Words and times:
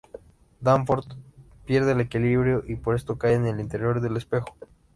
Danforth 0.61 1.13
pierde 1.67 1.91
el 1.91 2.01
equilibrio 2.01 2.63
y 2.67 2.75
por 2.75 2.95
esto 2.95 3.19
cae 3.19 3.33
en 3.35 3.45
el 3.45 3.59
interior 3.59 4.01
del 4.01 4.17
espejo. 4.17 4.55